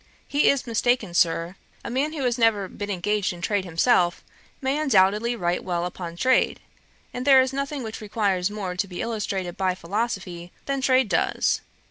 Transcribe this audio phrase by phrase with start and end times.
[0.27, 4.23] 'He is mistaken, Sir: a man who has never been engaged in trade himself
[4.59, 6.59] may undoubtedly write well upon trade,
[7.13, 11.61] and there is nothing which requires more to be illustrated by philosophy than trade does.